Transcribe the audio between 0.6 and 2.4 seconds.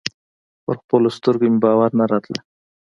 پر خپلو سترګو مې باور نه راته.